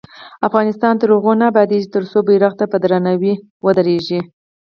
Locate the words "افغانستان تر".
0.47-1.09